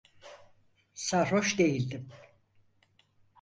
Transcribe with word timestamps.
Sarhoş 0.93 1.57
değildim. 1.59 2.09